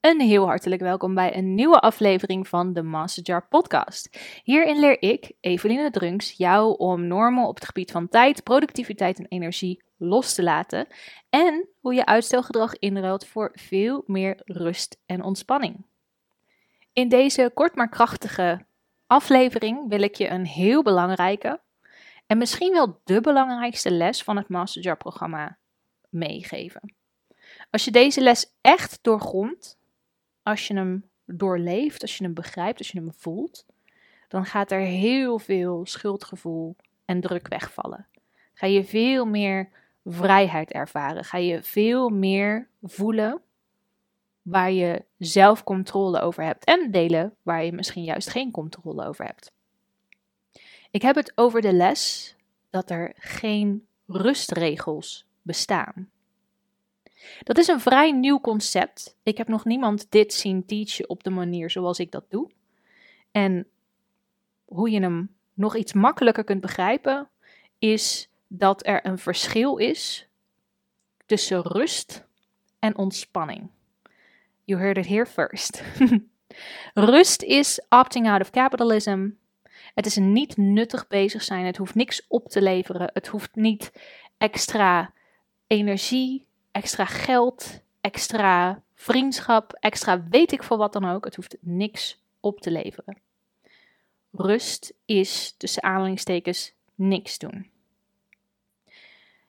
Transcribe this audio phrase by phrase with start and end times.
[0.00, 4.18] Een heel hartelijk welkom bij een nieuwe aflevering van de Masterjar podcast.
[4.44, 9.26] Hierin leer ik, Eveline Drunks, jou om normen op het gebied van tijd, productiviteit en
[9.28, 10.86] energie los te laten
[11.30, 15.84] en hoe je uitstelgedrag inruilt voor veel meer rust en ontspanning.
[16.92, 18.66] In deze kort maar krachtige
[19.06, 21.60] aflevering wil ik je een heel belangrijke
[22.26, 25.58] en misschien wel de belangrijkste les van het Masterjar programma
[26.08, 26.94] meegeven.
[27.70, 29.78] Als je deze les echt doorgrondt,
[30.50, 33.66] als je hem doorleeft, als je hem begrijpt, als je hem voelt,
[34.28, 38.06] dan gaat er heel veel schuldgevoel en druk wegvallen.
[38.54, 39.68] Ga je veel meer
[40.04, 41.24] vrijheid ervaren.
[41.24, 43.42] Ga je veel meer voelen
[44.42, 49.24] waar je zelf controle over hebt en delen waar je misschien juist geen controle over
[49.24, 49.52] hebt.
[50.90, 52.34] Ik heb het over de les
[52.70, 56.10] dat er geen rustregels bestaan.
[57.42, 59.16] Dat is een vrij nieuw concept.
[59.22, 62.50] Ik heb nog niemand dit zien teachen op de manier zoals ik dat doe.
[63.30, 63.66] En
[64.64, 67.28] hoe je hem nog iets makkelijker kunt begrijpen,
[67.78, 70.28] is dat er een verschil is
[71.26, 72.26] tussen rust
[72.78, 73.70] en ontspanning.
[74.64, 75.82] You heard it here first.
[76.94, 79.28] rust is opting out of capitalism.
[79.94, 81.64] Het is een niet nuttig bezig zijn.
[81.64, 83.10] Het hoeft niks op te leveren.
[83.12, 83.92] Het hoeft niet
[84.38, 85.12] extra
[85.66, 91.24] energie, extra geld, extra vriendschap, extra weet ik voor wat dan ook.
[91.24, 93.18] Het hoeft niks op te leveren.
[94.30, 97.70] Rust is tussen aanhalingstekens niks doen.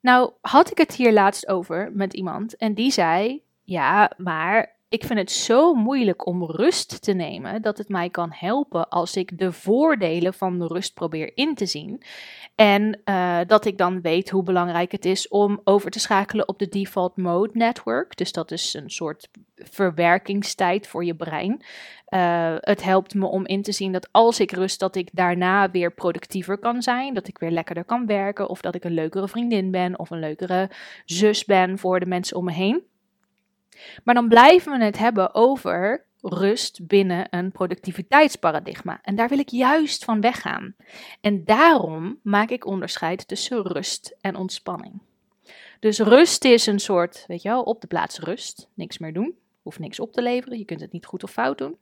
[0.00, 5.04] Nou, had ik het hier laatst over met iemand en die zei: Ja, maar ik
[5.04, 9.38] vind het zo moeilijk om rust te nemen dat het mij kan helpen als ik
[9.38, 12.02] de voordelen van de rust probeer in te zien.
[12.54, 16.58] En uh, dat ik dan weet hoe belangrijk het is om over te schakelen op
[16.58, 18.16] de default mode network.
[18.16, 21.62] Dus dat is een soort verwerkingstijd voor je brein.
[22.08, 25.70] Uh, het helpt me om in te zien dat als ik rust, dat ik daarna
[25.70, 27.14] weer productiever kan zijn.
[27.14, 28.48] Dat ik weer lekkerder kan werken.
[28.48, 29.98] Of dat ik een leukere vriendin ben.
[29.98, 30.70] Of een leukere
[31.04, 32.92] zus ben voor de mensen om me heen.
[34.04, 38.98] Maar dan blijven we het hebben over rust binnen een productiviteitsparadigma.
[39.02, 40.74] En daar wil ik juist van weggaan.
[41.20, 45.00] En daarom maak ik onderscheid tussen rust en ontspanning.
[45.80, 48.68] Dus rust is een soort, weet je wel, op de plaats rust.
[48.74, 51.58] Niks meer doen, hoeft niks op te leveren, je kunt het niet goed of fout
[51.58, 51.76] doen.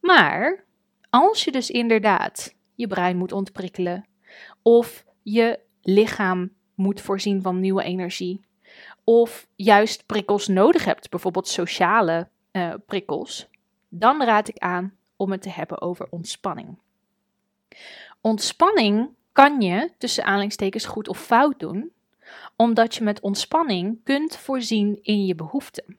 [0.00, 0.64] Maar
[1.10, 4.06] als je dus inderdaad je brein moet ontprikkelen,
[4.62, 8.40] of je lichaam moet voorzien van nieuwe energie,
[9.04, 13.48] of juist prikkels nodig hebt, bijvoorbeeld sociale uh, prikkels,
[13.88, 16.78] dan raad ik aan om het te hebben over ontspanning.
[18.20, 21.92] Ontspanning kan je tussen aanhalingstekens goed of fout doen,
[22.56, 25.98] omdat je met ontspanning kunt voorzien in je behoeften.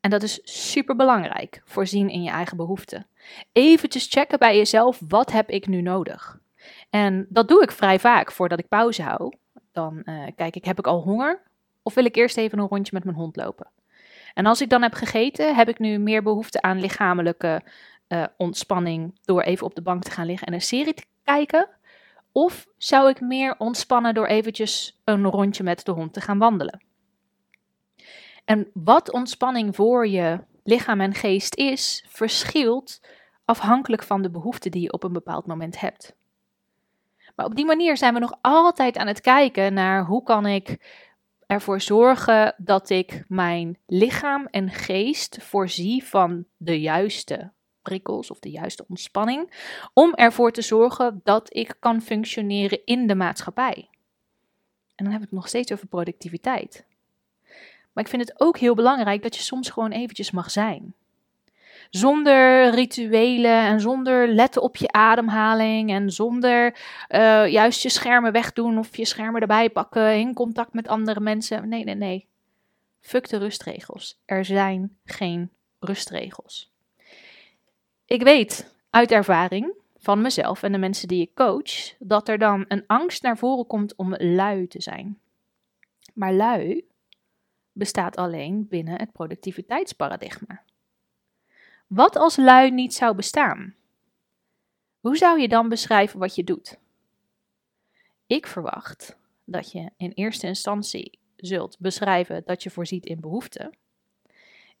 [0.00, 3.06] En dat is super belangrijk, voorzien in je eigen behoeften.
[3.52, 6.38] Eventjes checken bij jezelf, wat heb ik nu nodig?
[6.90, 9.32] En dat doe ik vrij vaak voordat ik pauze hou.
[9.74, 11.42] Dan uh, kijk ik, heb ik al honger?
[11.82, 13.70] Of wil ik eerst even een rondje met mijn hond lopen?
[14.34, 17.62] En als ik dan heb gegeten, heb ik nu meer behoefte aan lichamelijke
[18.08, 21.68] uh, ontspanning door even op de bank te gaan liggen en een serie te kijken?
[22.32, 26.82] Of zou ik meer ontspannen door eventjes een rondje met de hond te gaan wandelen?
[28.44, 33.00] En wat ontspanning voor je lichaam en geest is, verschilt
[33.44, 36.16] afhankelijk van de behoefte die je op een bepaald moment hebt.
[37.34, 40.76] Maar op die manier zijn we nog altijd aan het kijken naar hoe kan ik
[41.46, 47.52] ervoor zorgen dat ik mijn lichaam en geest voorzie van de juiste
[47.82, 49.52] prikkels of de juiste ontspanning,
[49.92, 53.88] om ervoor te zorgen dat ik kan functioneren in de maatschappij.
[54.94, 56.86] En dan heb ik het nog steeds over productiviteit.
[57.92, 60.94] Maar ik vind het ook heel belangrijk dat je soms gewoon eventjes mag zijn.
[61.90, 66.76] Zonder rituelen en zonder letten op je ademhaling en zonder
[67.10, 71.68] uh, juist je schermen wegdoen of je schermen erbij pakken in contact met andere mensen.
[71.68, 72.26] Nee, nee, nee.
[73.00, 74.20] Fuck de rustregels.
[74.24, 76.72] Er zijn geen rustregels.
[78.06, 82.64] Ik weet uit ervaring van mezelf en de mensen die ik coach dat er dan
[82.68, 85.18] een angst naar voren komt om lui te zijn.
[86.14, 86.84] Maar lui
[87.72, 90.62] bestaat alleen binnen het productiviteitsparadigma.
[91.86, 93.74] Wat als lui niet zou bestaan?
[95.00, 96.78] Hoe zou je dan beschrijven wat je doet?
[98.26, 103.76] Ik verwacht dat je in eerste instantie zult beschrijven dat je voorziet in behoeften.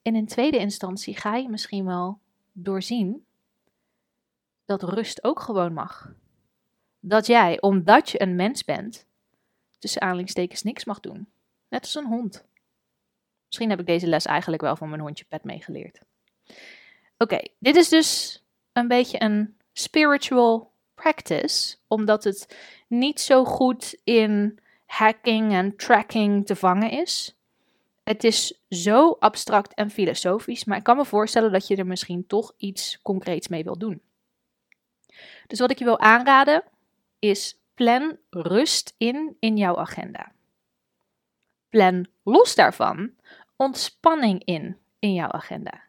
[0.02, 2.18] En in tweede instantie ga je misschien wel
[2.52, 3.26] doorzien
[4.64, 6.14] dat rust ook gewoon mag.
[7.00, 9.06] Dat jij, omdat je een mens bent,
[9.78, 11.28] tussen aanhalingstekens niks mag doen.
[11.68, 12.44] Net als een hond.
[13.46, 16.00] Misschien heb ik deze les eigenlijk wel van mijn hondje Pet meegeleerd.
[17.18, 22.56] Oké, dit is dus een beetje een spiritual practice, omdat het
[22.88, 27.36] niet zo goed in hacking en tracking te vangen is.
[28.04, 32.26] Het is zo abstract en filosofisch, maar ik kan me voorstellen dat je er misschien
[32.26, 34.02] toch iets concreets mee wil doen.
[35.46, 36.64] Dus wat ik je wil aanraden
[37.18, 40.32] is plan rust in in jouw agenda.
[41.68, 43.10] Plan los daarvan
[43.56, 45.83] ontspanning in in jouw agenda.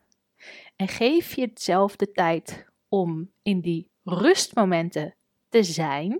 [0.76, 5.16] En geef je zelf de tijd om in die rustmomenten
[5.50, 6.20] te zijn.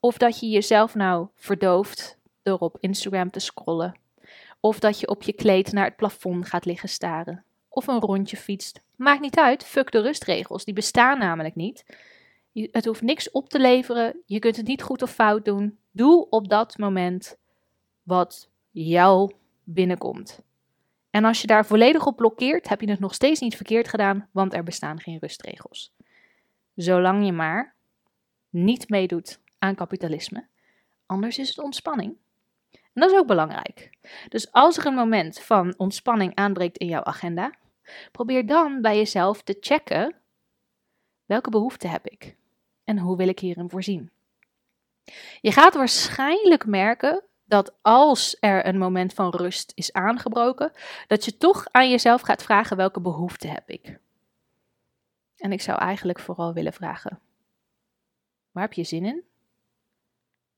[0.00, 3.98] Of dat je jezelf nou verdooft door op Instagram te scrollen.
[4.60, 7.44] Of dat je op je kleed naar het plafond gaat liggen staren.
[7.68, 8.84] Of een rondje fietst.
[8.96, 10.64] Maakt niet uit, fuck de rustregels.
[10.64, 11.84] Die bestaan namelijk niet.
[12.52, 14.22] Het hoeft niks op te leveren.
[14.26, 15.78] Je kunt het niet goed of fout doen.
[15.90, 17.36] Doe op dat moment
[18.02, 19.32] wat jou
[19.64, 20.42] binnenkomt.
[21.14, 24.28] En als je daar volledig op blokkeert, heb je het nog steeds niet verkeerd gedaan,
[24.32, 25.92] want er bestaan geen rustregels.
[26.74, 27.74] Zolang je maar
[28.48, 30.46] niet meedoet aan kapitalisme.
[31.06, 32.16] Anders is het ontspanning.
[32.70, 33.98] En dat is ook belangrijk.
[34.28, 37.54] Dus als er een moment van ontspanning aanbreekt in jouw agenda,
[38.12, 40.14] probeer dan bij jezelf te checken:
[41.24, 42.36] welke behoeften heb ik
[42.84, 44.10] en hoe wil ik hierin voorzien?
[45.40, 50.72] Je gaat waarschijnlijk merken dat als er een moment van rust is aangebroken,
[51.06, 53.98] dat je toch aan jezelf gaat vragen welke behoeften heb ik.
[55.36, 57.20] En ik zou eigenlijk vooral willen vragen:
[58.50, 59.24] waar heb je zin in?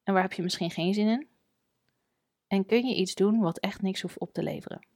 [0.02, 1.26] En waar heb je misschien geen zin in?
[2.46, 4.86] En kun je iets doen wat echt niks hoeft op te leveren?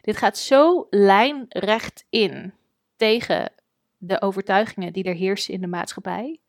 [0.00, 2.54] Dit gaat zo lijnrecht in
[2.96, 3.52] tegen
[3.96, 6.40] de overtuigingen die er heersen in de maatschappij.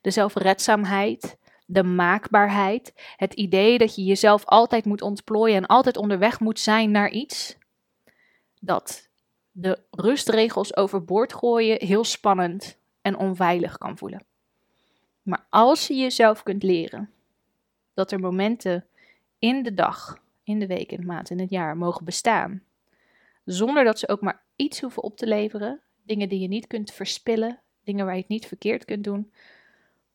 [0.00, 1.36] De zelfredzaamheid,
[1.72, 6.90] de maakbaarheid, het idee dat je jezelf altijd moet ontplooien en altijd onderweg moet zijn
[6.90, 7.56] naar iets,
[8.60, 9.08] dat
[9.50, 14.24] de rustregels overboord gooien heel spannend en onveilig kan voelen.
[15.22, 17.10] Maar als je jezelf kunt leren
[17.94, 18.86] dat er momenten
[19.38, 22.62] in de dag, in de week, in de maand, in het jaar mogen bestaan,
[23.44, 26.92] zonder dat ze ook maar iets hoeven op te leveren, dingen die je niet kunt
[26.92, 29.32] verspillen, dingen waar je het niet verkeerd kunt doen,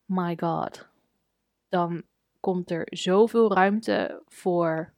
[0.06, 0.88] my god,
[1.70, 2.04] dan
[2.40, 4.94] komt er zoveel ruimte voor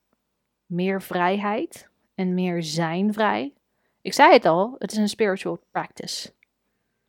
[0.66, 3.54] meer vrijheid en meer zijn vrij.
[4.02, 6.34] Ik zei het al, het is een spiritual practice.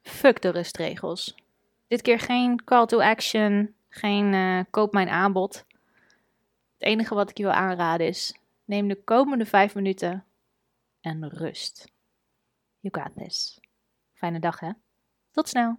[0.03, 1.35] Fuck de rustregels.
[1.89, 5.65] Dit keer geen call to action, geen uh, koop mijn aanbod.
[6.79, 8.35] Het enige wat ik je wil aanraden is:
[8.65, 10.25] neem de komende vijf minuten
[11.01, 11.93] en rust.
[12.81, 13.61] You got this.
[14.13, 14.71] Fijne dag hè.
[15.31, 15.79] Tot snel.